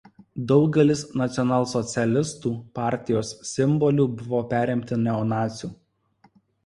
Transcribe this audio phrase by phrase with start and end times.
[0.51, 5.71] Daugelis nacionalsocialistų partijos simbolių buvo perimti neonacių.